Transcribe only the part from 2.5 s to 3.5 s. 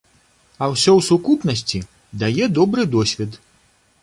добры досвед.